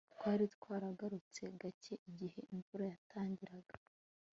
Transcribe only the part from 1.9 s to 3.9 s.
igihe imvura yatangiraga